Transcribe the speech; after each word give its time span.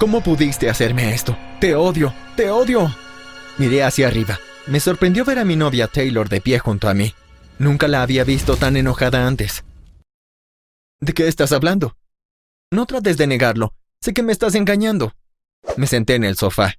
¿Cómo 0.00 0.22
pudiste 0.22 0.70
hacerme 0.70 1.12
esto? 1.12 1.36
Te 1.60 1.74
odio, 1.74 2.14
te 2.34 2.48
odio. 2.48 2.90
Miré 3.58 3.84
hacia 3.84 4.06
arriba. 4.06 4.40
Me 4.66 4.80
sorprendió 4.80 5.26
ver 5.26 5.38
a 5.38 5.44
mi 5.44 5.56
novia 5.56 5.88
Taylor 5.88 6.30
de 6.30 6.40
pie 6.40 6.58
junto 6.58 6.88
a 6.88 6.94
mí. 6.94 7.12
Nunca 7.58 7.86
la 7.86 8.00
había 8.00 8.24
visto 8.24 8.56
tan 8.56 8.78
enojada 8.78 9.26
antes. 9.26 9.62
¿De 11.00 11.12
qué 11.12 11.28
estás 11.28 11.52
hablando? 11.52 11.98
No 12.70 12.86
trates 12.86 13.18
de 13.18 13.26
negarlo. 13.26 13.74
Sé 14.00 14.14
que 14.14 14.22
me 14.22 14.32
estás 14.32 14.54
engañando. 14.54 15.12
Me 15.76 15.86
senté 15.86 16.14
en 16.14 16.24
el 16.24 16.36
sofá. 16.36 16.76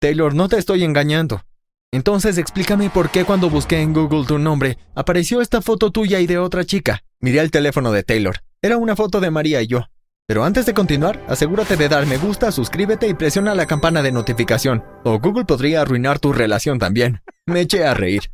Taylor, 0.00 0.34
no 0.34 0.48
te 0.48 0.58
estoy 0.58 0.82
engañando. 0.82 1.44
Entonces 1.92 2.38
explícame 2.38 2.90
por 2.90 3.10
qué 3.10 3.24
cuando 3.24 3.50
busqué 3.50 3.82
en 3.82 3.92
Google 3.92 4.26
tu 4.26 4.40
nombre 4.40 4.78
apareció 4.96 5.42
esta 5.42 5.62
foto 5.62 5.92
tuya 5.92 6.18
y 6.18 6.26
de 6.26 6.38
otra 6.38 6.64
chica. 6.64 7.04
Miré 7.20 7.38
el 7.38 7.52
teléfono 7.52 7.92
de 7.92 8.02
Taylor. 8.02 8.42
Era 8.62 8.78
una 8.78 8.96
foto 8.96 9.20
de 9.20 9.30
María 9.30 9.62
y 9.62 9.68
yo. 9.68 9.86
Pero 10.26 10.44
antes 10.44 10.66
de 10.66 10.74
continuar, 10.74 11.24
asegúrate 11.28 11.76
de 11.76 11.88
dar 11.88 12.06
me 12.06 12.16
gusta, 12.16 12.52
suscríbete 12.52 13.08
y 13.08 13.14
presiona 13.14 13.54
la 13.54 13.66
campana 13.66 14.02
de 14.02 14.12
notificación. 14.12 14.84
O 15.04 15.18
Google 15.18 15.44
podría 15.44 15.80
arruinar 15.82 16.18
tu 16.18 16.32
relación 16.32 16.78
también. 16.78 17.22
Me 17.46 17.60
eché 17.60 17.84
a 17.84 17.94
reír. 17.94 18.30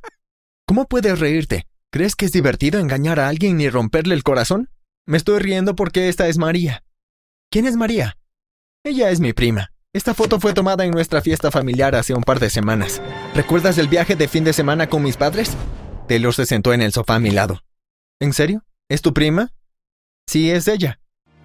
¿Cómo 0.67 0.87
puedes 0.87 1.19
reírte? 1.19 1.67
¿Crees 1.91 2.15
que 2.15 2.27
es 2.27 2.33
divertido 2.33 2.79
engañar 2.79 3.19
a 3.19 3.29
alguien 3.29 3.61
y 3.61 3.71
romperle 3.71 4.15
el 4.15 4.23
corazón? 4.23 4.69
Me 5.07 5.17
estoy 5.17 5.39
riendo 5.39 5.75
porque 5.75 6.11
esta 6.11 6.29
es 6.29 6.37
María. 6.37 6.85
¿Quién 7.51 7.67
es 7.67 7.77
María? 7.77 8.19
Ella 8.85 9.11
es 9.11 9.21
mi 9.21 9.33
prima. 9.33 9.73
Esta 9.95 10.13
foto 10.13 10.39
fue 10.39 10.53
tomada 10.53 10.85
en 10.85 10.91
nuestra 10.91 11.23
fiesta 11.23 11.51
familiar 11.51 11.95
hace 11.95 12.13
un 12.13 12.23
par 12.23 12.39
de 12.41 12.51
semanas. 12.51 13.01
¿Recuerdas 13.35 13.79
el 13.79 13.89
viaje 13.89 14.17
de 14.17 14.29
fin 14.29 14.45
de 14.45 14.53
semana 14.53 14.91
con 14.91 15.03
mis 15.03 15.17
padres? 15.17 15.57
Taylor 16.07 16.35
se 16.35 16.45
sentó 16.45 16.75
en 16.75 16.83
el 16.83 16.93
sofá 16.93 17.15
a 17.15 17.21
mi 17.21 17.31
lado. 17.31 17.63
¿En 18.21 18.35
serio? 18.35 18.65
¿Es 18.91 19.01
tu 19.01 19.15
prima? 19.15 19.51
Sí, 20.27 20.51
es 20.51 20.69
ella. 20.69 21.01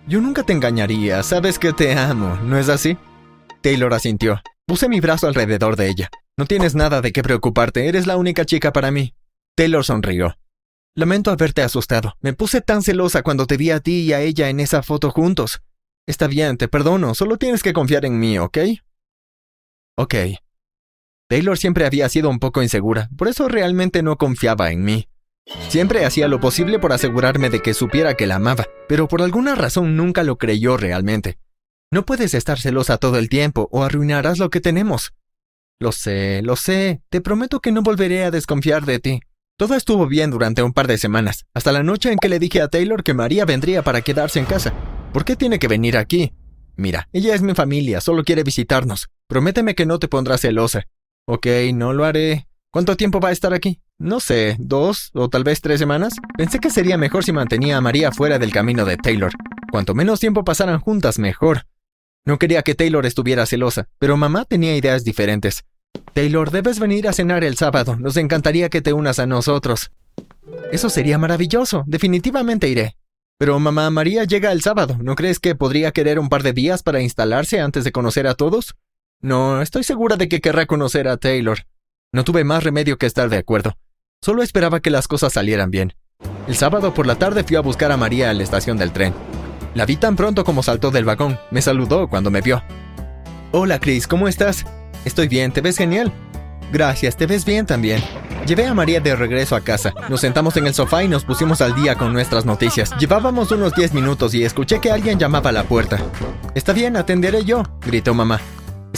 Yo 0.05 0.20
nunca 0.20 0.43
te 0.43 0.52
engañaría, 0.52 1.23
sabes 1.23 1.57
que 1.57 1.71
te 1.71 1.93
amo, 1.93 2.35
¿no 2.44 2.57
es 2.57 2.67
así? 2.67 2.98
Taylor 3.61 3.94
asintió. 3.94 4.41
Puse 4.66 4.89
mi 4.89 4.99
brazo 4.99 5.27
alrededor 5.27 5.77
de 5.77 5.88
ella. 5.88 6.09
No 6.38 6.45
tienes 6.45 6.75
nada 6.75 7.00
de 7.00 7.14
qué 7.14 7.23
preocuparte, 7.23 7.88
eres 7.88 8.05
la 8.05 8.17
única 8.17 8.45
chica 8.45 8.73
para 8.73 8.92
mí. 8.92 9.16
Taylor 9.55 9.86
sonrió. 9.86 10.38
Lamento 10.95 11.31
haberte 11.31 11.61
asustado. 11.61 12.16
Me 12.19 12.33
puse 12.33 12.59
tan 12.59 12.81
celosa 12.81 13.23
cuando 13.23 13.47
te 13.47 13.55
vi 13.55 13.72
a 13.72 13.80
ti 13.80 14.02
y 14.02 14.14
a 14.14 14.19
ella 14.19 14.50
en 14.50 14.59
esa 14.59 14.83
foto 14.83 15.09
juntos. 15.09 15.61
Está 16.05 16.27
bien, 16.27 16.58
te 16.58 16.67
perdono, 16.67 17.16
solo 17.16 17.38
tienes 17.38 17.64
que 17.64 17.72
confiar 17.72 18.03
en 18.03 18.20
mí, 18.20 18.38
¿ok? 18.38 18.58
Ok. 19.97 20.16
Taylor 21.30 21.58
siempre 21.58 21.86
había 21.86 22.09
sido 22.09 22.30
un 22.30 22.39
poco 22.39 22.61
insegura, 22.61 23.09
por 23.17 23.30
eso 23.30 23.47
realmente 23.47 24.03
no 24.03 24.17
confiaba 24.17 24.72
en 24.72 24.83
mí. 24.83 25.08
Siempre 25.69 26.05
hacía 26.05 26.27
lo 26.27 26.39
posible 26.39 26.80
por 26.80 26.94
asegurarme 26.94 27.49
de 27.49 27.61
que 27.61 27.73
supiera 27.73 28.16
que 28.16 28.27
la 28.27 28.36
amaba, 28.36 28.66
pero 28.88 29.08
por 29.08 29.22
alguna 29.22 29.55
razón 29.55 29.97
nunca 29.97 30.23
lo 30.23 30.38
creyó 30.38 30.77
realmente. 30.77 31.38
No 31.91 32.05
puedes 32.05 32.33
estar 32.33 32.59
celosa 32.59 32.97
todo 32.97 33.17
el 33.17 33.30
tiempo 33.30 33.67
o 33.71 33.83
arruinarás 33.83 34.39
lo 34.39 34.49
que 34.49 34.61
tenemos. 34.61 35.14
Lo 35.80 35.91
sé, 35.91 36.41
lo 36.44 36.55
sé, 36.55 37.02
te 37.09 37.21
prometo 37.21 37.59
que 37.59 37.71
no 37.71 37.81
volveré 37.81 38.23
a 38.23 38.31
desconfiar 38.31 38.86
de 38.86 38.99
ti. 38.99 39.19
Todo 39.58 39.75
estuvo 39.75 40.08
bien 40.08 40.31
durante 40.31 40.64
un 40.64 40.73
par 40.73 40.88
de 40.88 40.97
semanas, 40.97 41.45
hasta 41.53 41.71
la 41.71 41.83
noche 41.83 42.11
en 42.11 42.17
que 42.17 42.30
le 42.30 42.39
dije 42.39 42.61
a 42.61 42.67
Taylor 42.67 43.03
que 43.03 43.14
María 43.14 43.45
vendría 43.45 43.83
para 43.83 44.02
quedarse 44.02 44.39
en 44.39 44.45
casa. 44.45 44.73
¿Por 45.14 45.25
qué 45.25 45.36
tiene 45.36 45.59
que 45.59 45.67
venir 45.67 45.97
aquí? 45.97 46.33
Mira, 46.75 47.08
ella 47.14 47.36
es 47.36 47.41
mi 47.44 47.53
familia, 47.53 48.02
solo 48.02 48.23
quiere 48.23 48.44
visitarnos. 48.44 49.09
Prométeme 49.27 49.75
que 49.75 49.86
no 49.86 49.99
te 49.99 50.08
pondrás 50.08 50.41
celosa. 50.41 50.88
Ok, 51.25 51.45
no 51.73 51.94
lo 51.94 52.05
haré. 52.05 52.47
¿Cuánto 52.73 52.97
tiempo 52.97 53.19
va 53.19 53.29
a 53.29 53.31
estar 53.31 53.53
aquí? 53.53 53.79
No 53.99 54.19
sé, 54.19 54.55
dos 54.57 55.11
o 55.13 55.29
tal 55.29 55.43
vez 55.43 55.61
tres 55.61 55.77
semanas. 55.77 56.16
Pensé 56.35 56.57
que 56.57 56.71
sería 56.71 56.97
mejor 56.97 57.23
si 57.23 57.31
mantenía 57.31 57.77
a 57.77 57.81
María 57.81 58.11
fuera 58.11 58.39
del 58.39 58.52
camino 58.52 58.83
de 58.83 58.97
Taylor. 58.97 59.31
Cuanto 59.71 59.93
menos 59.93 60.19
tiempo 60.19 60.43
pasaran 60.43 60.80
juntas, 60.80 61.19
mejor. 61.19 61.67
No 62.25 62.39
quería 62.39 62.63
que 62.63 62.73
Taylor 62.73 63.05
estuviera 63.05 63.45
celosa, 63.45 63.89
pero 63.99 64.17
mamá 64.17 64.45
tenía 64.45 64.75
ideas 64.75 65.03
diferentes. 65.03 65.65
Taylor, 66.13 66.49
debes 66.49 66.80
venir 66.80 67.07
a 67.07 67.13
cenar 67.13 67.43
el 67.43 67.57
sábado. 67.57 67.95
Nos 67.95 68.17
encantaría 68.17 68.69
que 68.69 68.81
te 68.81 68.91
unas 68.91 69.19
a 69.19 69.27
nosotros. 69.27 69.91
Eso 70.71 70.89
sería 70.89 71.19
maravilloso. 71.19 71.83
Definitivamente 71.86 72.69
iré. 72.69 72.98
Pero 73.37 73.59
mamá 73.59 73.87
María 73.92 74.23
llega 74.23 74.52
el 74.52 74.64
sábado. 74.64 74.98
¿No 74.99 75.14
crees 75.14 75.39
que 75.39 75.53
podría 75.53 75.92
querer 75.92 76.17
un 76.17 76.27
par 76.27 76.42
de 76.42 76.53
días 76.53 76.81
para 76.81 77.02
instalarse 77.02 77.61
antes 77.61 77.83
de 77.83 77.92
conocer 77.92 78.25
a 78.25 78.33
todos? 78.33 78.73
No, 79.21 79.61
estoy 79.61 79.83
segura 79.83 80.15
de 80.15 80.27
que 80.27 80.42
querrá 80.42 80.65
conocer 80.65 81.08
a 81.08 81.17
Taylor. 81.17 81.59
No 82.15 82.23
tuve 82.23 82.43
más 82.43 82.63
remedio 82.63 82.99
que 82.99 83.07
estar 83.07 83.27
de 83.27 83.37
acuerdo. 83.37 83.75
Solo 84.21 84.43
esperaba 84.43 84.81
que 84.81 84.91
las 84.91 85.07
cosas 85.07 85.33
salieran 85.33 85.71
bien. 85.71 85.95
El 86.47 86.55
sábado 86.55 86.93
por 86.93 87.07
la 87.07 87.15
tarde 87.15 87.43
fui 87.43 87.57
a 87.57 87.61
buscar 87.61 87.91
a 87.91 87.97
María 87.97 88.29
a 88.29 88.33
la 88.35 88.43
estación 88.43 88.77
del 88.77 88.91
tren. 88.91 89.15
La 89.73 89.87
vi 89.87 89.97
tan 89.97 90.15
pronto 90.15 90.43
como 90.43 90.61
saltó 90.61 90.91
del 90.91 91.05
vagón. 91.05 91.39
Me 91.49 91.63
saludó 91.63 92.07
cuando 92.07 92.29
me 92.29 92.41
vio. 92.41 92.61
Hola, 93.51 93.79
Chris, 93.79 94.05
¿cómo 94.05 94.27
estás? 94.27 94.63
Estoy 95.05 95.27
bien, 95.27 95.51
te 95.51 95.61
ves 95.61 95.75
genial. 95.75 96.13
Gracias, 96.71 97.17
te 97.17 97.25
ves 97.25 97.45
bien 97.45 97.65
también. 97.65 98.03
Llevé 98.45 98.67
a 98.67 98.75
María 98.75 98.99
de 98.99 99.15
regreso 99.15 99.55
a 99.55 99.61
casa. 99.61 99.91
Nos 100.07 100.21
sentamos 100.21 100.55
en 100.55 100.67
el 100.67 100.75
sofá 100.75 101.03
y 101.03 101.07
nos 101.07 101.25
pusimos 101.25 101.61
al 101.61 101.73
día 101.73 101.95
con 101.95 102.13
nuestras 102.13 102.45
noticias. 102.45 102.91
Llevábamos 102.99 103.51
unos 103.51 103.73
10 103.73 103.95
minutos 103.95 104.35
y 104.35 104.43
escuché 104.43 104.80
que 104.80 104.91
alguien 104.91 105.17
llamaba 105.17 105.49
a 105.49 105.53
la 105.53 105.63
puerta. 105.63 105.97
Está 106.53 106.73
bien, 106.73 106.95
atenderé 106.95 107.43
yo, 107.43 107.63
gritó 107.81 108.13
mamá. 108.13 108.39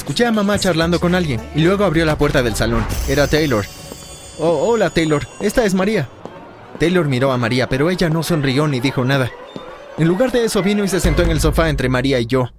Escuché 0.05 0.27
a 0.27 0.31
mamá 0.31 0.59
charlando 0.59 0.99
con 0.99 1.15
alguien 1.15 1.41
y 1.55 1.61
luego 1.61 1.83
abrió 1.83 2.05
la 2.05 2.15
puerta 2.15 2.43
del 2.43 2.55
salón. 2.55 2.85
Era 3.09 3.25
Taylor. 3.27 3.65
Oh, 4.37 4.67
hola 4.67 4.91
Taylor, 4.91 5.27
esta 5.39 5.65
es 5.65 5.73
María. 5.73 6.07
Taylor 6.79 7.07
miró 7.07 7.31
a 7.31 7.39
María, 7.39 7.67
pero 7.67 7.89
ella 7.89 8.07
no 8.07 8.21
sonrió 8.21 8.67
ni 8.67 8.79
dijo 8.79 9.03
nada. 9.03 9.31
En 9.97 10.07
lugar 10.07 10.31
de 10.31 10.45
eso 10.45 10.61
vino 10.61 10.83
y 10.83 10.89
se 10.89 10.99
sentó 10.99 11.23
en 11.23 11.31
el 11.31 11.41
sofá 11.41 11.69
entre 11.69 11.89
María 11.89 12.19
y 12.19 12.27
yo. 12.27 12.51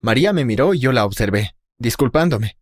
María 0.00 0.32
me 0.32 0.44
miró 0.44 0.72
y 0.72 0.78
yo 0.78 0.92
la 0.92 1.04
observé, 1.04 1.56
disculpándome. 1.78 2.56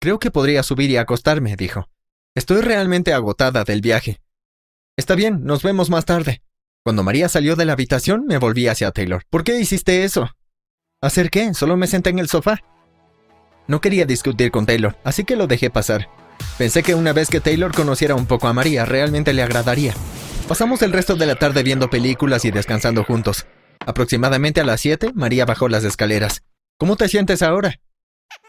Creo 0.00 0.18
que 0.18 0.32
podría 0.32 0.64
subir 0.64 0.90
y 0.90 0.96
acostarme, 0.96 1.54
dijo. 1.54 1.88
Estoy 2.34 2.60
realmente 2.60 3.12
agotada 3.12 3.62
del 3.62 3.82
viaje. 3.82 4.20
Está 4.96 5.14
bien, 5.14 5.44
nos 5.44 5.62
vemos 5.62 5.90
más 5.90 6.06
tarde. 6.06 6.42
Cuando 6.82 7.04
María 7.04 7.28
salió 7.28 7.54
de 7.54 7.66
la 7.66 7.74
habitación, 7.74 8.24
me 8.26 8.38
volví 8.38 8.66
hacia 8.66 8.90
Taylor. 8.90 9.22
¿Por 9.30 9.44
qué 9.44 9.60
hiciste 9.60 10.02
eso? 10.02 10.28
¿Hacer 11.00 11.30
qué? 11.30 11.54
Solo 11.54 11.76
me 11.76 11.86
senté 11.86 12.10
en 12.10 12.18
el 12.18 12.28
sofá. 12.28 12.58
No 13.68 13.82
quería 13.82 14.06
discutir 14.06 14.50
con 14.50 14.64
Taylor, 14.64 14.96
así 15.04 15.24
que 15.24 15.36
lo 15.36 15.46
dejé 15.46 15.68
pasar. 15.68 16.08
Pensé 16.56 16.82
que 16.82 16.94
una 16.94 17.12
vez 17.12 17.28
que 17.28 17.40
Taylor 17.40 17.74
conociera 17.74 18.14
un 18.14 18.26
poco 18.26 18.48
a 18.48 18.54
María, 18.54 18.86
realmente 18.86 19.34
le 19.34 19.42
agradaría. 19.42 19.92
Pasamos 20.48 20.80
el 20.80 20.92
resto 20.92 21.16
de 21.16 21.26
la 21.26 21.36
tarde 21.36 21.62
viendo 21.62 21.90
películas 21.90 22.46
y 22.46 22.50
descansando 22.50 23.04
juntos. 23.04 23.46
Aproximadamente 23.86 24.62
a 24.62 24.64
las 24.64 24.80
7, 24.80 25.12
María 25.14 25.44
bajó 25.44 25.68
las 25.68 25.84
escaleras. 25.84 26.42
¿Cómo 26.78 26.96
te 26.96 27.08
sientes 27.08 27.42
ahora? 27.42 27.78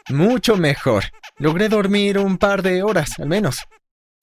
Mucho 0.08 0.56
mejor. 0.56 1.04
Logré 1.36 1.68
dormir 1.68 2.18
un 2.18 2.38
par 2.38 2.62
de 2.62 2.82
horas, 2.82 3.18
al 3.18 3.28
menos. 3.28 3.58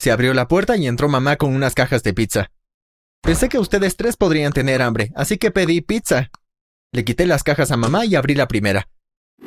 Se 0.00 0.10
abrió 0.10 0.34
la 0.34 0.48
puerta 0.48 0.76
y 0.76 0.88
entró 0.88 1.08
mamá 1.08 1.36
con 1.36 1.54
unas 1.54 1.74
cajas 1.74 2.02
de 2.02 2.12
pizza. 2.12 2.50
Pensé 3.22 3.48
que 3.48 3.58
ustedes 3.58 3.96
tres 3.96 4.16
podrían 4.16 4.52
tener 4.52 4.82
hambre, 4.82 5.12
así 5.14 5.38
que 5.38 5.52
pedí 5.52 5.80
pizza. 5.80 6.30
Le 6.92 7.04
quité 7.04 7.26
las 7.26 7.44
cajas 7.44 7.70
a 7.70 7.76
mamá 7.76 8.04
y 8.04 8.16
abrí 8.16 8.34
la 8.34 8.48
primera. 8.48 8.88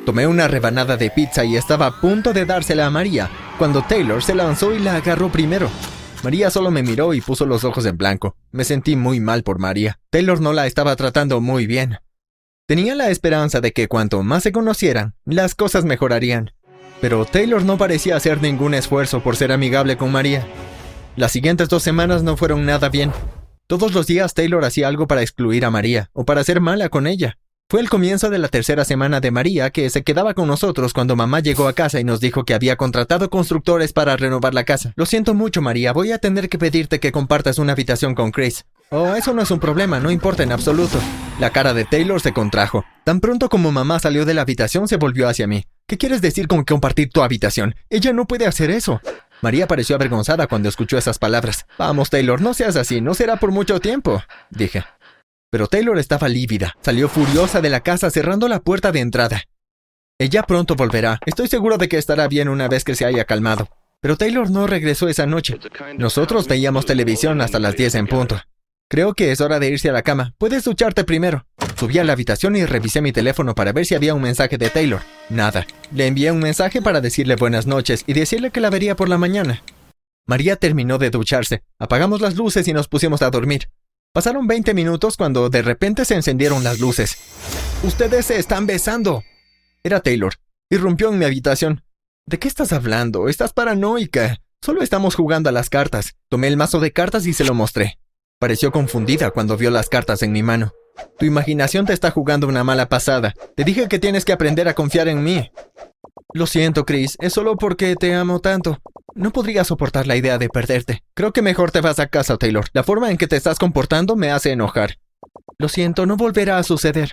Tomé 0.04 0.26
una 0.26 0.48
rebanada 0.48 0.96
de 0.96 1.10
pizza 1.10 1.44
y 1.44 1.56
estaba 1.56 1.86
a 1.86 2.00
punto 2.00 2.32
de 2.32 2.44
dársela 2.44 2.86
a 2.86 2.90
María, 2.90 3.30
cuando 3.56 3.82
Taylor 3.82 4.22
se 4.22 4.34
lanzó 4.34 4.74
y 4.74 4.80
la 4.80 4.96
agarró 4.96 5.30
primero. 5.30 5.70
María 6.24 6.50
solo 6.50 6.72
me 6.72 6.82
miró 6.82 7.14
y 7.14 7.20
puso 7.20 7.46
los 7.46 7.62
ojos 7.62 7.86
en 7.86 7.96
blanco. 7.96 8.36
Me 8.50 8.64
sentí 8.64 8.96
muy 8.96 9.20
mal 9.20 9.44
por 9.44 9.60
María. 9.60 10.00
Taylor 10.10 10.40
no 10.40 10.52
la 10.52 10.66
estaba 10.66 10.96
tratando 10.96 11.40
muy 11.40 11.66
bien. 11.66 11.98
Tenía 12.66 12.94
la 12.94 13.10
esperanza 13.10 13.60
de 13.60 13.72
que 13.72 13.86
cuanto 13.86 14.22
más 14.22 14.42
se 14.42 14.50
conocieran, 14.50 15.14
las 15.24 15.54
cosas 15.54 15.84
mejorarían. 15.84 16.50
Pero 17.00 17.24
Taylor 17.24 17.64
no 17.64 17.78
parecía 17.78 18.16
hacer 18.16 18.42
ningún 18.42 18.74
esfuerzo 18.74 19.22
por 19.22 19.36
ser 19.36 19.52
amigable 19.52 19.96
con 19.96 20.10
María. 20.10 20.46
Las 21.14 21.32
siguientes 21.32 21.68
dos 21.68 21.82
semanas 21.82 22.22
no 22.22 22.36
fueron 22.36 22.64
nada 22.64 22.88
bien. 22.88 23.12
Todos 23.66 23.94
los 23.94 24.06
días 24.06 24.34
Taylor 24.34 24.64
hacía 24.64 24.88
algo 24.88 25.06
para 25.06 25.22
excluir 25.22 25.64
a 25.64 25.70
María 25.70 26.10
o 26.12 26.24
para 26.24 26.44
ser 26.44 26.60
mala 26.60 26.88
con 26.88 27.06
ella. 27.06 27.38
Fue 27.72 27.80
el 27.80 27.88
comienzo 27.88 28.28
de 28.28 28.36
la 28.36 28.48
tercera 28.48 28.84
semana 28.84 29.20
de 29.20 29.30
María 29.30 29.70
que 29.70 29.88
se 29.88 30.02
quedaba 30.02 30.34
con 30.34 30.46
nosotros 30.46 30.92
cuando 30.92 31.16
mamá 31.16 31.40
llegó 31.40 31.68
a 31.68 31.72
casa 31.72 31.98
y 31.98 32.04
nos 32.04 32.20
dijo 32.20 32.44
que 32.44 32.52
había 32.52 32.76
contratado 32.76 33.30
constructores 33.30 33.94
para 33.94 34.14
renovar 34.14 34.52
la 34.52 34.64
casa. 34.64 34.92
Lo 34.94 35.06
siento 35.06 35.32
mucho, 35.32 35.62
María, 35.62 35.94
voy 35.94 36.12
a 36.12 36.18
tener 36.18 36.50
que 36.50 36.58
pedirte 36.58 37.00
que 37.00 37.12
compartas 37.12 37.58
una 37.58 37.72
habitación 37.72 38.14
con 38.14 38.30
Chris. 38.30 38.66
Oh, 38.90 39.14
eso 39.14 39.32
no 39.32 39.40
es 39.40 39.50
un 39.50 39.58
problema, 39.58 40.00
no 40.00 40.10
importa 40.10 40.42
en 40.42 40.52
absoluto. 40.52 40.98
La 41.40 41.48
cara 41.48 41.72
de 41.72 41.86
Taylor 41.86 42.20
se 42.20 42.34
contrajo. 42.34 42.84
Tan 43.04 43.20
pronto 43.20 43.48
como 43.48 43.72
mamá 43.72 43.98
salió 44.00 44.26
de 44.26 44.34
la 44.34 44.42
habitación, 44.42 44.86
se 44.86 44.98
volvió 44.98 45.26
hacia 45.26 45.46
mí. 45.46 45.64
¿Qué 45.86 45.96
quieres 45.96 46.20
decir 46.20 46.48
con 46.48 46.64
compartir 46.64 47.08
tu 47.08 47.22
habitación? 47.22 47.74
Ella 47.88 48.12
no 48.12 48.26
puede 48.26 48.44
hacer 48.44 48.70
eso. 48.70 49.00
María 49.40 49.66
pareció 49.66 49.96
avergonzada 49.96 50.46
cuando 50.46 50.68
escuchó 50.68 50.98
esas 50.98 51.18
palabras. 51.18 51.64
Vamos, 51.78 52.10
Taylor, 52.10 52.42
no 52.42 52.52
seas 52.52 52.76
así, 52.76 53.00
no 53.00 53.14
será 53.14 53.36
por 53.36 53.50
mucho 53.50 53.80
tiempo, 53.80 54.22
dije. 54.50 54.84
Pero 55.52 55.66
Taylor 55.66 55.98
estaba 55.98 56.30
lívida. 56.30 56.74
Salió 56.80 57.10
furiosa 57.10 57.60
de 57.60 57.68
la 57.68 57.82
casa 57.82 58.10
cerrando 58.10 58.48
la 58.48 58.60
puerta 58.60 58.90
de 58.90 59.00
entrada. 59.00 59.42
Ella 60.18 60.44
pronto 60.44 60.76
volverá. 60.76 61.20
Estoy 61.26 61.46
seguro 61.46 61.76
de 61.76 61.90
que 61.90 61.98
estará 61.98 62.26
bien 62.26 62.48
una 62.48 62.68
vez 62.68 62.84
que 62.84 62.94
se 62.94 63.04
haya 63.04 63.26
calmado. 63.26 63.68
Pero 64.00 64.16
Taylor 64.16 64.50
no 64.50 64.66
regresó 64.66 65.08
esa 65.08 65.26
noche. 65.26 65.58
Nosotros 65.98 66.48
veíamos 66.48 66.86
televisión 66.86 67.42
hasta 67.42 67.58
las 67.58 67.76
10 67.76 67.96
en 67.96 68.06
punto. 68.06 68.40
Creo 68.88 69.12
que 69.12 69.30
es 69.30 69.42
hora 69.42 69.58
de 69.58 69.68
irse 69.68 69.90
a 69.90 69.92
la 69.92 70.00
cama. 70.00 70.34
Puedes 70.38 70.64
ducharte 70.64 71.04
primero. 71.04 71.44
Subí 71.76 71.98
a 71.98 72.04
la 72.04 72.14
habitación 72.14 72.56
y 72.56 72.64
revisé 72.64 73.02
mi 73.02 73.12
teléfono 73.12 73.54
para 73.54 73.72
ver 73.72 73.84
si 73.84 73.94
había 73.94 74.14
un 74.14 74.22
mensaje 74.22 74.56
de 74.56 74.70
Taylor. 74.70 75.02
Nada. 75.28 75.66
Le 75.94 76.06
envié 76.06 76.32
un 76.32 76.40
mensaje 76.40 76.80
para 76.80 77.02
decirle 77.02 77.36
buenas 77.36 77.66
noches 77.66 78.04
y 78.06 78.14
decirle 78.14 78.52
que 78.52 78.60
la 78.62 78.70
vería 78.70 78.96
por 78.96 79.10
la 79.10 79.18
mañana. 79.18 79.62
María 80.26 80.56
terminó 80.56 80.96
de 80.96 81.10
ducharse. 81.10 81.62
Apagamos 81.78 82.22
las 82.22 82.36
luces 82.36 82.66
y 82.68 82.72
nos 82.72 82.88
pusimos 82.88 83.20
a 83.20 83.28
dormir. 83.28 83.68
Pasaron 84.14 84.46
20 84.46 84.74
minutos 84.74 85.16
cuando 85.16 85.48
de 85.48 85.62
repente 85.62 86.04
se 86.04 86.14
encendieron 86.14 86.62
las 86.62 86.80
luces. 86.80 87.16
Ustedes 87.82 88.26
se 88.26 88.38
están 88.38 88.66
besando. 88.66 89.22
Era 89.82 90.00
Taylor. 90.00 90.34
Irrumpió 90.70 91.08
en 91.08 91.18
mi 91.18 91.24
habitación. 91.24 91.82
¿De 92.26 92.38
qué 92.38 92.46
estás 92.46 92.74
hablando? 92.74 93.30
Estás 93.30 93.54
paranoica. 93.54 94.36
Solo 94.60 94.82
estamos 94.82 95.14
jugando 95.14 95.48
a 95.48 95.52
las 95.52 95.70
cartas. 95.70 96.14
Tomé 96.28 96.48
el 96.48 96.58
mazo 96.58 96.78
de 96.78 96.92
cartas 96.92 97.26
y 97.26 97.32
se 97.32 97.44
lo 97.44 97.54
mostré. 97.54 97.98
Pareció 98.38 98.70
confundida 98.70 99.30
cuando 99.30 99.56
vio 99.56 99.70
las 99.70 99.88
cartas 99.88 100.22
en 100.22 100.32
mi 100.32 100.42
mano. 100.42 100.72
Tu 101.18 101.24
imaginación 101.24 101.86
te 101.86 101.94
está 101.94 102.10
jugando 102.10 102.46
una 102.46 102.64
mala 102.64 102.90
pasada. 102.90 103.32
Te 103.56 103.64
dije 103.64 103.88
que 103.88 103.98
tienes 103.98 104.26
que 104.26 104.32
aprender 104.32 104.68
a 104.68 104.74
confiar 104.74 105.08
en 105.08 105.24
mí. 105.24 105.50
Lo 106.34 106.46
siento, 106.46 106.84
Chris, 106.84 107.16
es 107.18 107.32
solo 107.32 107.56
porque 107.56 107.96
te 107.96 108.14
amo 108.14 108.40
tanto. 108.40 108.78
No 109.14 109.30
podría 109.30 109.64
soportar 109.64 110.06
la 110.06 110.16
idea 110.16 110.38
de 110.38 110.48
perderte. 110.48 111.02
Creo 111.14 111.32
que 111.32 111.42
mejor 111.42 111.70
te 111.70 111.80
vas 111.80 111.98
a 111.98 112.06
casa, 112.06 112.36
Taylor. 112.38 112.66
La 112.72 112.82
forma 112.82 113.10
en 113.10 113.18
que 113.18 113.26
te 113.26 113.36
estás 113.36 113.58
comportando 113.58 114.16
me 114.16 114.30
hace 114.30 114.52
enojar. 114.52 114.96
Lo 115.58 115.68
siento, 115.68 116.06
no 116.06 116.16
volverá 116.16 116.58
a 116.58 116.62
suceder. 116.62 117.12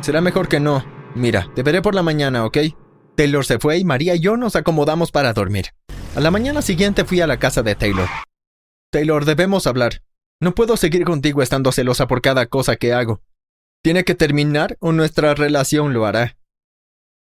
Será 0.00 0.20
mejor 0.20 0.48
que 0.48 0.60
no. 0.60 0.84
Mira, 1.14 1.48
te 1.54 1.62
veré 1.62 1.82
por 1.82 1.94
la 1.94 2.02
mañana, 2.02 2.44
¿ok? 2.44 2.58
Taylor 3.16 3.44
se 3.44 3.58
fue 3.58 3.78
y 3.78 3.84
María 3.84 4.14
y 4.14 4.20
yo 4.20 4.36
nos 4.36 4.56
acomodamos 4.56 5.10
para 5.10 5.32
dormir. 5.32 5.66
A 6.14 6.20
la 6.20 6.30
mañana 6.30 6.62
siguiente 6.62 7.04
fui 7.04 7.20
a 7.20 7.26
la 7.26 7.38
casa 7.38 7.62
de 7.62 7.74
Taylor. 7.74 8.08
Taylor, 8.90 9.24
debemos 9.24 9.66
hablar. 9.66 10.02
No 10.40 10.54
puedo 10.54 10.76
seguir 10.76 11.04
contigo 11.04 11.42
estando 11.42 11.72
celosa 11.72 12.06
por 12.06 12.22
cada 12.22 12.46
cosa 12.46 12.76
que 12.76 12.92
hago. 12.92 13.20
Tiene 13.82 14.04
que 14.04 14.14
terminar 14.14 14.76
o 14.80 14.92
nuestra 14.92 15.34
relación 15.34 15.92
lo 15.92 16.06
hará. 16.06 16.36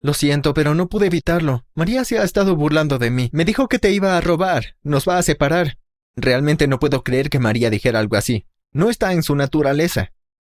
Lo 0.05 0.13
siento, 0.13 0.53
pero 0.53 0.75
no 0.75 0.87
pude 0.91 1.07
evitarlo. 1.07 1.65
María 1.75 2.05
se 2.05 2.19
ha 2.19 2.25
estado 2.25 2.55
burlando 2.57 2.99
de 2.99 3.11
mí. 3.11 3.31
Me 3.33 3.47
dijo 3.47 3.69
que 3.69 3.79
te 3.79 3.91
iba 3.91 4.19
a 4.19 4.21
robar. 4.21 4.77
Nos 4.83 5.09
va 5.09 5.17
a 5.17 5.23
separar. 5.23 5.79
Realmente 6.15 6.69
no 6.69 6.79
puedo 6.79 7.03
creer 7.03 7.31
que 7.31 7.39
María 7.39 7.71
dijera 7.71 8.01
algo 8.01 8.17
así. 8.17 8.45
No 8.71 8.91
está 8.91 9.15
en 9.15 9.23
su 9.23 9.35
naturaleza. 9.35 10.13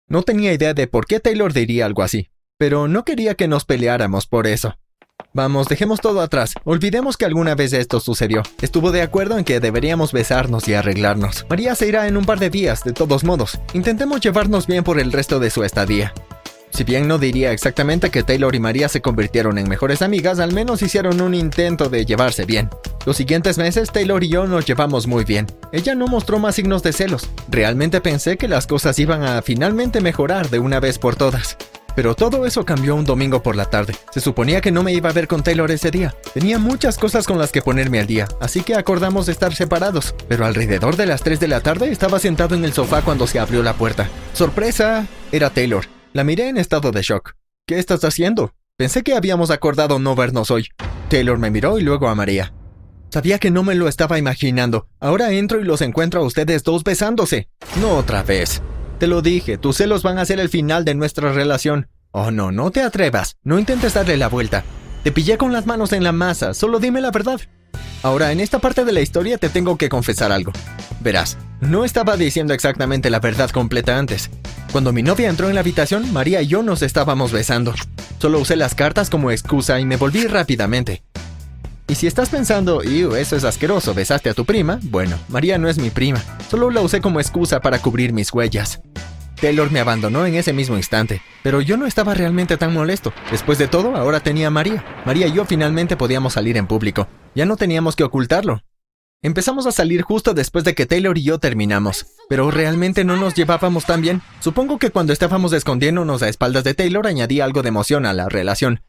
No 0.08 0.24
tenía 0.24 0.52
idea 0.52 0.74
de 0.74 0.88
por 0.88 1.06
qué 1.06 1.20
Taylor 1.20 1.54
diría 1.54 1.86
algo 1.86 2.02
así, 2.02 2.32
pero 2.58 2.88
no 2.88 3.06
quería 3.06 3.36
que 3.36 3.48
nos 3.48 3.66
peleáramos 3.66 4.26
por 4.26 4.48
eso. 4.48 4.80
Vamos, 5.32 5.68
dejemos 5.68 6.02
todo 6.02 6.22
atrás. 6.22 6.56
Olvidemos 6.64 7.16
que 7.16 7.26
alguna 7.26 7.54
vez 7.54 7.72
esto 7.74 8.00
sucedió. 8.00 8.42
Estuvo 8.62 8.92
de 8.92 9.04
acuerdo 9.04 9.38
en 9.38 9.44
que 9.44 9.60
deberíamos 9.60 10.12
besarnos 10.12 10.68
y 10.68 10.74
arreglarnos. 10.74 11.46
María 11.52 11.76
se 11.76 11.88
irá 11.88 12.08
en 12.08 12.18
un 12.18 12.26
par 12.26 12.40
de 12.40 12.50
días, 12.50 12.84
de 12.84 12.94
todos 12.94 13.24
modos. 13.24 13.60
Intentemos 13.74 14.22
llevarnos 14.22 14.66
bien 14.66 14.84
por 14.84 15.00
el 15.00 15.12
resto 15.12 15.40
de 15.40 15.52
su 15.52 15.64
estadía. 15.64 16.16
Si 16.76 16.84
bien 16.84 17.08
no 17.08 17.18
diría 17.18 17.54
exactamente 17.54 18.10
que 18.10 18.22
Taylor 18.22 18.54
y 18.54 18.60
María 18.60 18.90
se 18.90 19.02
convirtieron 19.02 19.58
en 19.58 19.70
mejores 19.70 20.02
amigas, 20.02 20.40
al 20.40 20.52
menos 20.52 20.82
hicieron 20.82 21.22
un 21.22 21.34
intento 21.34 21.88
de 21.88 22.06
llevarse 22.06 22.44
bien. 22.44 22.70
Los 23.06 23.16
siguientes 23.16 23.58
meses 23.58 23.94
Taylor 23.94 24.22
y 24.22 24.28
yo 24.28 24.46
nos 24.46 24.66
llevamos 24.66 25.08
muy 25.08 25.24
bien. 25.24 25.48
Ella 25.72 25.96
no 25.96 26.08
mostró 26.08 26.38
más 26.38 26.56
signos 26.56 26.84
de 26.84 26.92
celos. 26.92 27.30
Realmente 27.48 28.02
pensé 28.02 28.36
que 28.36 28.50
las 28.50 28.68
cosas 28.68 29.00
iban 29.00 29.24
a 29.24 29.42
finalmente 29.42 30.02
mejorar 30.02 30.50
de 30.50 30.60
una 30.60 30.82
vez 30.82 31.00
por 31.00 31.16
todas. 31.16 31.56
Pero 31.96 32.14
todo 32.14 32.46
eso 32.46 32.66
cambió 32.66 32.94
un 32.96 33.06
domingo 33.06 33.42
por 33.42 33.56
la 33.56 33.70
tarde. 33.70 33.96
Se 34.12 34.20
suponía 34.20 34.60
que 34.60 34.74
no 34.74 34.84
me 34.84 34.92
iba 34.92 35.10
a 35.10 35.14
ver 35.14 35.30
con 35.30 35.44
Taylor 35.44 35.72
ese 35.72 35.92
día. 35.92 36.14
Tenía 36.34 36.60
muchas 36.60 36.98
cosas 36.98 37.26
con 37.26 37.40
las 37.40 37.54
que 37.54 37.62
ponerme 37.62 38.02
al 38.02 38.08
día, 38.08 38.28
así 38.42 38.64
que 38.64 38.76
acordamos 38.76 39.30
estar 39.30 39.56
separados. 39.56 40.14
Pero 40.28 40.46
alrededor 40.46 40.98
de 40.98 41.06
las 41.06 41.24
3 41.24 41.40
de 41.40 41.48
la 41.48 41.62
tarde 41.62 41.90
estaba 41.90 42.20
sentado 42.20 42.54
en 42.54 42.66
el 42.66 42.74
sofá 42.74 43.02
cuando 43.02 43.28
se 43.28 43.40
abrió 43.40 43.64
la 43.64 43.76
puerta. 43.76 44.10
¡Sorpresa! 44.34 45.08
Era 45.32 45.52
Taylor. 45.52 45.95
La 46.16 46.24
miré 46.24 46.48
en 46.48 46.56
estado 46.56 46.94
de 46.94 47.02
shock. 47.02 47.34
¿Qué 47.68 47.78
estás 47.78 48.06
haciendo? 48.06 48.54
Pensé 48.78 49.04
que 49.04 49.16
habíamos 49.16 49.52
acordado 49.52 50.00
no 50.00 50.16
vernos 50.16 50.50
hoy. 50.50 50.70
Taylor 51.10 51.38
me 51.38 51.52
miró 51.52 51.78
y 51.78 51.82
luego 51.82 52.08
a 52.08 52.16
María. 52.16 52.54
Sabía 53.12 53.38
que 53.38 53.52
no 53.52 53.64
me 53.64 53.76
lo 53.76 53.90
estaba 53.90 54.18
imaginando. 54.18 54.88
Ahora 55.02 55.34
entro 55.34 55.60
y 55.60 55.66
los 55.66 55.82
encuentro 55.82 56.22
a 56.22 56.24
ustedes 56.24 56.64
dos 56.64 56.86
besándose. 56.86 57.50
No 57.82 57.98
otra 57.98 58.24
vez. 58.24 58.62
Te 58.98 59.08
lo 59.08 59.22
dije, 59.22 59.58
tus 59.58 59.76
celos 59.76 60.04
van 60.04 60.18
a 60.18 60.26
ser 60.26 60.40
el 60.40 60.48
final 60.48 60.86
de 60.86 60.96
nuestra 60.96 61.34
relación. 61.34 61.90
Oh, 62.12 62.32
no, 62.32 62.50
no 62.54 62.72
te 62.72 62.82
atrevas. 62.82 63.36
No 63.44 63.60
intentes 63.60 63.96
darle 63.96 64.16
la 64.16 64.30
vuelta. 64.30 64.64
Te 65.04 65.12
pillé 65.12 65.38
con 65.38 65.52
las 65.52 65.66
manos 65.66 65.92
en 65.92 66.06
la 66.06 66.14
masa, 66.14 66.54
solo 66.54 66.80
dime 66.80 67.02
la 67.02 67.12
verdad. 67.12 67.42
Ahora, 68.04 68.32
en 68.32 68.40
esta 68.40 68.60
parte 68.60 68.86
de 68.86 68.92
la 68.92 69.02
historia 69.02 69.38
te 69.38 69.50
tengo 69.50 69.78
que 69.78 69.90
confesar 69.90 70.32
algo. 70.32 70.52
Verás, 71.02 71.38
no 71.62 71.86
estaba 71.86 72.18
diciendo 72.18 72.54
exactamente 72.54 73.10
la 73.10 73.20
verdad 73.20 73.50
completa 73.50 73.98
antes. 73.98 74.30
Cuando 74.72 74.92
mi 74.92 75.04
novia 75.04 75.30
entró 75.30 75.50
en 75.50 75.56
la 75.56 75.62
habitación, 75.62 76.12
María 76.12 76.42
y 76.42 76.48
yo 76.48 76.64
nos 76.64 76.82
estábamos 76.82 77.32
besando. 77.32 77.74
Solo 78.20 78.40
usé 78.40 78.56
las 78.56 78.76
cartas 78.76 79.10
como 79.10 79.32
excusa 79.32 79.80
y 79.80 79.86
me 79.86 79.98
volví 79.98 80.28
rápidamente. 80.28 81.04
Y 81.88 81.96
si 81.96 82.08
estás 82.08 82.30
pensando, 82.30 82.84
Ew, 82.84 83.16
eso 83.16 83.36
es 83.36 83.44
asqueroso, 83.44 83.94
besaste 83.94 84.30
a 84.30 84.34
tu 84.34 84.44
prima, 84.44 84.80
bueno, 84.84 85.18
María 85.30 85.60
no 85.60 85.70
es 85.70 85.78
mi 85.78 85.92
prima, 85.92 86.22
solo 86.50 86.72
la 86.72 86.82
usé 86.82 87.00
como 87.00 87.20
excusa 87.20 87.62
para 87.62 87.80
cubrir 87.80 88.12
mis 88.12 88.34
huellas. 88.34 88.82
Taylor 89.40 89.70
me 89.70 89.80
abandonó 89.80 90.26
en 90.26 90.34
ese 90.34 90.54
mismo 90.54 90.78
instante, 90.78 91.22
pero 91.44 91.62
yo 91.62 91.78
no 91.78 91.86
estaba 91.86 92.14
realmente 92.14 92.58
tan 92.58 92.74
molesto. 92.74 93.14
Después 93.30 93.58
de 93.58 93.68
todo, 93.68 93.96
ahora 93.96 94.20
tenía 94.20 94.48
a 94.48 94.52
María. 94.52 94.84
María 95.06 95.28
y 95.28 95.34
yo 95.34 95.46
finalmente 95.46 95.96
podíamos 95.96 96.34
salir 96.34 96.58
en 96.58 96.66
público. 96.68 97.08
Ya 97.36 97.46
no 97.46 97.58
teníamos 97.58 97.96
que 97.96 98.04
ocultarlo. 98.04 98.62
Empezamos 99.22 99.66
a 99.66 99.72
salir 99.72 100.04
justo 100.04 100.34
después 100.34 100.64
de 100.64 100.74
que 100.74 100.86
Taylor 100.86 101.18
y 101.18 101.24
yo 101.24 101.40
terminamos, 101.40 102.06
pero 102.30 102.50
realmente 102.50 103.04
no 103.04 103.18
nos 103.18 103.34
llevábamos 103.34 103.86
tan 103.86 104.02
bien. 104.02 104.22
Supongo 104.40 104.80
que 104.80 104.92
cuando 104.92 105.14
estábamos 105.14 105.52
escondiéndonos 105.52 106.24
a 106.24 106.30
espaldas 106.30 106.64
de 106.64 106.74
Taylor 106.74 107.08
añadí 107.08 107.42
algo 107.42 107.62
de 107.62 107.70
emoción 107.70 108.06
a 108.06 108.14
la 108.14 108.30
relación, 108.30 108.82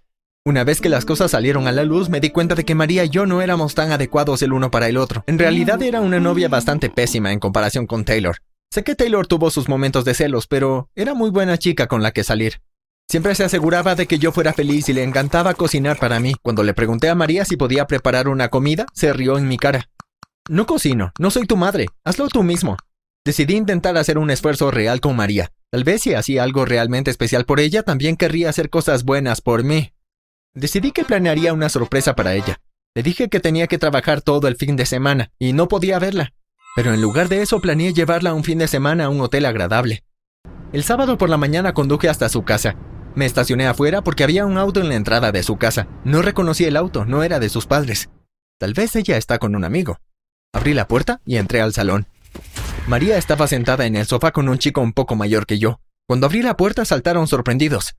una 0.47 0.63
vez 0.63 0.81
que 0.81 0.89
las 0.89 1.05
cosas 1.05 1.33
salieron 1.33 1.67
a 1.67 1.73
la 1.73 1.83
luz, 1.83 2.09
me 2.09 2.21
di 2.21 2.31
cuenta 2.31 2.55
de 2.55 2.65
que 2.65 2.77
María 2.77 3.05
y 3.05 3.09
yo 3.09 3.27
no 3.27 3.43
éramos 3.43 3.75
tan 3.75 3.91
adecuados 3.91 4.43
el 4.43 4.53
uno 4.53 4.71
para 4.71 4.89
el 4.89 4.97
otro. 4.97 5.25
En 5.27 5.41
realidad 5.41 5.83
era 5.83 6.01
una 6.01 6.21
novia 6.21 6.49
bastante 6.49 6.89
pésima 6.89 7.33
en 7.33 7.41
comparación 7.41 7.89
con 7.89 8.05
Taylor. 8.05 8.37
Sé 8.71 8.85
que 8.85 8.95
Taylor 8.95 9.27
tuvo 9.27 9.51
sus 9.51 9.69
momentos 9.69 10.05
de 10.05 10.15
celos, 10.15 10.47
pero 10.47 10.89
era 10.95 11.15
muy 11.15 11.31
buena 11.31 11.59
chica 11.59 11.89
con 11.89 12.01
la 12.01 12.13
que 12.13 12.23
salir. 12.23 12.61
Siempre 13.09 13.37
se 13.37 13.45
aseguraba 13.45 13.95
de 13.95 14.07
que 14.07 14.19
yo 14.19 14.33
fuera 14.33 14.53
feliz 14.53 14.89
y 14.89 14.93
le 14.93 15.05
encantaba 15.05 15.55
cocinar 15.55 15.99
para 15.99 16.19
mí. 16.19 16.35
Cuando 16.43 16.65
le 16.65 16.75
pregunté 16.75 17.09
a 17.09 17.15
María 17.15 17.45
si 17.45 17.57
podía 17.57 17.87
preparar 17.87 18.29
una 18.29 18.49
comida, 18.49 18.87
se 18.93 19.13
rió 19.13 19.39
en 19.39 19.47
mi 19.47 19.59
cara. 19.59 19.89
No 20.49 20.67
cocino, 20.67 21.13
no 21.19 21.31
soy 21.31 21.47
tu 21.47 21.57
madre, 21.57 21.87
hazlo 22.05 22.29
tú 22.29 22.43
mismo. 22.43 22.77
Decidí 23.25 23.55
intentar 23.55 23.97
hacer 23.97 24.19
un 24.19 24.31
esfuerzo 24.31 24.71
real 24.71 25.01
con 25.01 25.17
María. 25.17 25.53
Tal 25.71 25.85
vez 25.85 26.03
si 26.03 26.15
hacía 26.15 26.43
algo 26.43 26.65
realmente 26.65 27.11
especial 27.11 27.45
por 27.45 27.61
ella, 27.61 27.83
también 27.83 28.17
querría 28.17 28.51
hacer 28.51 28.71
cosas 28.71 29.05
buenas 29.05 29.41
por 29.41 29.63
mí. 29.63 29.93
Decidí 30.55 30.91
que 30.91 31.05
planearía 31.05 31.53
una 31.53 31.69
sorpresa 31.69 32.15
para 32.15 32.35
ella. 32.35 32.61
Le 32.95 33.03
dije 33.03 33.29
que 33.29 33.41
tenía 33.41 33.67
que 33.67 33.79
trabajar 33.79 34.23
todo 34.23 34.49
el 34.49 34.57
fin 34.57 34.75
de 34.75 34.87
semana 34.87 35.31
y 35.39 35.53
no 35.53 35.69
podía 35.69 35.99
verla. 35.99 36.33
Pero 36.75 36.95
en 36.95 37.03
lugar 37.03 37.29
de 37.29 37.43
eso 37.43 37.61
planeé 37.61 37.93
llevarla 37.93 38.35
un 38.35 38.45
fin 38.45 38.59
de 38.59 38.69
semana 38.69 39.07
a 39.07 39.09
un 39.11 39.21
hotel 39.21 39.45
agradable. 39.47 40.05
El 40.73 40.83
sábado 40.83 41.19
por 41.19 41.29
la 41.29 41.37
mañana 41.37 41.73
conduje 41.73 42.09
hasta 42.09 42.29
su 42.29 42.43
casa. 42.43 42.77
Me 43.17 43.25
estacioné 43.25 43.67
afuera 43.67 44.03
porque 44.03 44.25
había 44.25 44.45
un 44.45 44.59
auto 44.59 44.79
en 44.81 44.91
la 44.91 44.95
entrada 44.95 45.33
de 45.33 45.43
su 45.43 45.57
casa. 45.57 45.89
No 46.05 46.21
reconocí 46.21 46.65
el 46.65 46.77
auto, 46.77 47.07
no 47.07 47.23
era 47.23 47.41
de 47.41 47.49
sus 47.49 47.67
padres. 47.67 48.11
Tal 48.59 48.75
vez 48.75 48.95
ella 48.95 49.17
está 49.17 49.39
con 49.39 49.57
un 49.57 49.65
amigo. 49.65 49.99
Abrí 50.53 50.75
la 50.75 50.87
puerta 50.87 51.23
y 51.25 51.37
entré 51.37 51.63
al 51.63 51.73
salón. 51.73 52.07
María 52.87 53.17
estaba 53.17 53.49
sentada 53.49 53.87
en 53.87 53.97
el 53.97 54.05
sofá 54.05 54.33
con 54.33 54.51
un 54.51 54.59
chico 54.59 54.83
un 54.83 54.93
poco 54.93 55.17
mayor 55.17 55.47
que 55.47 55.59
yo. 55.59 55.81
Cuando 56.07 56.27
abrí 56.27 56.43
la 56.43 56.59
puerta 56.59 56.85
saltaron 56.85 57.27
sorprendidos. 57.27 57.97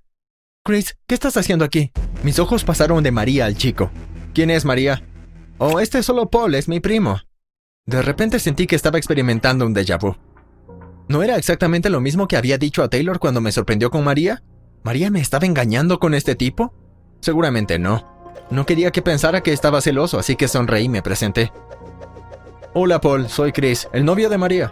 Chris, 0.64 0.96
¿qué 1.08 1.16
estás 1.16 1.36
haciendo 1.36 1.66
aquí? 1.66 1.92
Mis 2.22 2.38
ojos 2.38 2.64
pasaron 2.64 3.02
de 3.02 3.12
María 3.12 3.46
al 3.46 3.58
chico. 3.58 3.90
¿Quién 4.36 4.52
es 4.52 4.66
María? 4.66 5.02
Oh, 5.58 5.80
este 5.80 5.98
es 5.98 6.06
solo 6.06 6.30
Paul, 6.30 6.54
es 6.54 6.68
mi 6.68 6.80
primo. 6.80 7.22
De 7.88 8.04
repente 8.04 8.38
sentí 8.38 8.68
que 8.68 8.76
estaba 8.76 9.00
experimentando 9.00 9.66
un 9.66 9.74
déjà 9.74 10.00
vu. 10.00 10.16
¿No 11.08 11.24
era 11.24 11.38
exactamente 11.38 11.90
lo 11.90 12.02
mismo 12.02 12.28
que 12.28 12.38
había 12.38 12.60
dicho 12.60 12.84
a 12.84 12.90
Taylor 12.90 13.18
cuando 13.18 13.42
me 13.42 13.52
sorprendió 13.52 13.90
con 13.90 14.04
María? 14.04 14.44
¿María 14.84 15.10
me 15.10 15.20
estaba 15.20 15.46
engañando 15.46 16.00
con 16.00 16.14
este 16.14 16.36
tipo? 16.36 16.74
Seguramente 17.20 17.80
no. 17.80 18.18
No 18.50 18.66
quería 18.66 18.92
que 18.92 19.02
pensara 19.02 19.42
que 19.42 19.52
estaba 19.52 19.82
celoso, 19.82 20.20
así 20.20 20.36
que 20.36 20.48
sonreí 20.48 20.86
y 20.86 20.90
me 20.90 21.02
presenté. 21.02 21.52
Hola 22.74 23.02
Paul, 23.02 23.28
soy 23.28 23.52
Chris, 23.52 23.90
el 23.92 24.06
novio 24.06 24.30
de 24.30 24.38
María. 24.38 24.72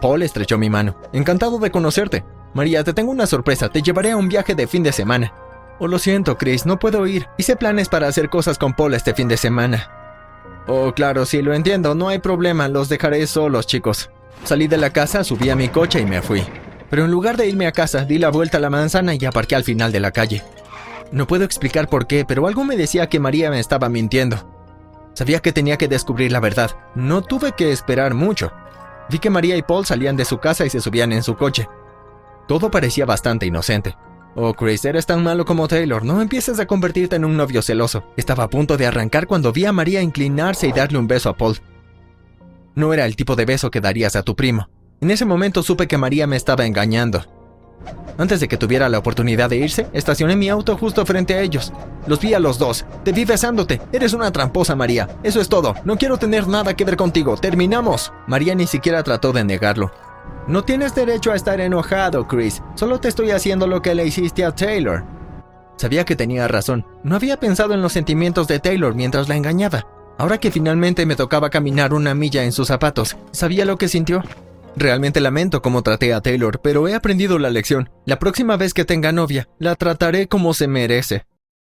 Paul 0.00 0.22
estrechó 0.22 0.58
mi 0.58 0.68
mano. 0.68 0.96
Encantado 1.12 1.58
de 1.58 1.70
conocerte. 1.70 2.24
María, 2.54 2.82
te 2.82 2.92
tengo 2.92 3.12
una 3.12 3.26
sorpresa, 3.26 3.68
te 3.68 3.82
llevaré 3.82 4.10
a 4.10 4.16
un 4.16 4.28
viaje 4.28 4.54
de 4.54 4.66
fin 4.66 4.82
de 4.82 4.92
semana. 4.92 5.32
Oh, 5.78 5.86
lo 5.86 5.98
siento, 5.98 6.36
Chris, 6.36 6.66
no 6.66 6.78
puedo 6.78 7.06
ir. 7.06 7.28
Hice 7.38 7.56
planes 7.56 7.88
para 7.88 8.08
hacer 8.08 8.28
cosas 8.28 8.58
con 8.58 8.72
Paul 8.74 8.94
este 8.94 9.14
fin 9.14 9.28
de 9.28 9.36
semana. 9.36 9.90
Oh, 10.66 10.92
claro, 10.92 11.24
sí, 11.24 11.42
lo 11.42 11.54
entiendo, 11.54 11.94
no 11.94 12.08
hay 12.08 12.18
problema, 12.18 12.68
los 12.68 12.88
dejaré 12.88 13.26
solos, 13.26 13.66
chicos. 13.66 14.10
Salí 14.44 14.66
de 14.68 14.76
la 14.76 14.90
casa, 14.90 15.24
subí 15.24 15.50
a 15.50 15.56
mi 15.56 15.68
coche 15.68 16.00
y 16.00 16.06
me 16.06 16.22
fui. 16.22 16.44
Pero 16.92 17.06
en 17.06 17.10
lugar 17.10 17.38
de 17.38 17.48
irme 17.48 17.66
a 17.66 17.72
casa, 17.72 18.04
di 18.04 18.18
la 18.18 18.28
vuelta 18.28 18.58
a 18.58 18.60
la 18.60 18.68
manzana 18.68 19.14
y 19.14 19.24
aparqué 19.24 19.56
al 19.56 19.64
final 19.64 19.92
de 19.92 20.00
la 20.00 20.10
calle. 20.10 20.42
No 21.10 21.26
puedo 21.26 21.42
explicar 21.42 21.88
por 21.88 22.06
qué, 22.06 22.26
pero 22.26 22.46
algo 22.46 22.64
me 22.64 22.76
decía 22.76 23.08
que 23.08 23.18
María 23.18 23.48
me 23.48 23.60
estaba 23.60 23.88
mintiendo. 23.88 24.36
Sabía 25.14 25.40
que 25.40 25.54
tenía 25.54 25.78
que 25.78 25.88
descubrir 25.88 26.32
la 26.32 26.40
verdad. 26.40 26.72
No 26.94 27.22
tuve 27.22 27.52
que 27.52 27.72
esperar 27.72 28.12
mucho. 28.12 28.52
Vi 29.08 29.20
que 29.20 29.30
María 29.30 29.56
y 29.56 29.62
Paul 29.62 29.86
salían 29.86 30.18
de 30.18 30.26
su 30.26 30.36
casa 30.36 30.66
y 30.66 30.68
se 30.68 30.82
subían 30.82 31.12
en 31.12 31.22
su 31.22 31.34
coche. 31.34 31.66
Todo 32.46 32.70
parecía 32.70 33.06
bastante 33.06 33.46
inocente. 33.46 33.96
Oh, 34.34 34.52
Chris, 34.52 34.84
eres 34.84 35.06
tan 35.06 35.22
malo 35.22 35.46
como 35.46 35.68
Taylor. 35.68 36.04
No 36.04 36.20
empieces 36.20 36.60
a 36.60 36.66
convertirte 36.66 37.16
en 37.16 37.24
un 37.24 37.38
novio 37.38 37.62
celoso. 37.62 38.04
Estaba 38.18 38.44
a 38.44 38.50
punto 38.50 38.76
de 38.76 38.86
arrancar 38.86 39.26
cuando 39.26 39.50
vi 39.50 39.64
a 39.64 39.72
María 39.72 40.02
inclinarse 40.02 40.68
y 40.68 40.72
darle 40.72 40.98
un 40.98 41.08
beso 41.08 41.30
a 41.30 41.38
Paul. 41.38 41.56
No 42.74 42.92
era 42.92 43.06
el 43.06 43.16
tipo 43.16 43.34
de 43.34 43.46
beso 43.46 43.70
que 43.70 43.80
darías 43.80 44.14
a 44.14 44.22
tu 44.22 44.36
primo. 44.36 44.68
En 45.02 45.10
ese 45.10 45.24
momento 45.24 45.64
supe 45.64 45.88
que 45.88 45.98
María 45.98 46.28
me 46.28 46.36
estaba 46.36 46.64
engañando. 46.64 47.24
Antes 48.18 48.38
de 48.38 48.46
que 48.46 48.56
tuviera 48.56 48.88
la 48.88 49.00
oportunidad 49.00 49.50
de 49.50 49.56
irse, 49.56 49.88
estacioné 49.92 50.36
mi 50.36 50.48
auto 50.48 50.76
justo 50.76 51.04
frente 51.04 51.34
a 51.34 51.40
ellos. 51.40 51.72
Los 52.06 52.20
vi 52.20 52.34
a 52.34 52.38
los 52.38 52.56
dos. 52.56 52.86
Te 53.02 53.10
vi 53.10 53.24
besándote. 53.24 53.80
Eres 53.90 54.12
una 54.12 54.30
tramposa, 54.30 54.76
María. 54.76 55.08
Eso 55.24 55.40
es 55.40 55.48
todo. 55.48 55.74
No 55.84 55.98
quiero 55.98 56.18
tener 56.18 56.46
nada 56.46 56.76
que 56.76 56.84
ver 56.84 56.96
contigo. 56.96 57.36
Terminamos. 57.36 58.12
María 58.28 58.54
ni 58.54 58.68
siquiera 58.68 59.02
trató 59.02 59.32
de 59.32 59.42
negarlo. 59.42 59.90
No 60.46 60.62
tienes 60.62 60.94
derecho 60.94 61.32
a 61.32 61.36
estar 61.36 61.60
enojado, 61.60 62.28
Chris. 62.28 62.62
Solo 62.76 63.00
te 63.00 63.08
estoy 63.08 63.32
haciendo 63.32 63.66
lo 63.66 63.82
que 63.82 63.96
le 63.96 64.06
hiciste 64.06 64.44
a 64.44 64.54
Taylor. 64.54 65.04
Sabía 65.78 66.04
que 66.04 66.14
tenía 66.14 66.46
razón. 66.46 66.86
No 67.02 67.16
había 67.16 67.40
pensado 67.40 67.74
en 67.74 67.82
los 67.82 67.92
sentimientos 67.92 68.46
de 68.46 68.60
Taylor 68.60 68.94
mientras 68.94 69.28
la 69.28 69.34
engañaba. 69.34 69.84
Ahora 70.16 70.38
que 70.38 70.52
finalmente 70.52 71.06
me 71.06 71.16
tocaba 71.16 71.50
caminar 71.50 71.92
una 71.92 72.14
milla 72.14 72.44
en 72.44 72.52
sus 72.52 72.68
zapatos, 72.68 73.16
¿sabía 73.32 73.64
lo 73.64 73.78
que 73.78 73.88
sintió? 73.88 74.22
Realmente 74.76 75.20
lamento 75.20 75.62
cómo 75.62 75.82
traté 75.82 76.14
a 76.14 76.20
Taylor, 76.20 76.60
pero 76.62 76.88
he 76.88 76.94
aprendido 76.94 77.38
la 77.38 77.50
lección. 77.50 77.90
La 78.06 78.18
próxima 78.18 78.56
vez 78.56 78.74
que 78.74 78.84
tenga 78.84 79.12
novia, 79.12 79.48
la 79.58 79.74
trataré 79.76 80.28
como 80.28 80.54
se 80.54 80.68
merece. 80.68 81.24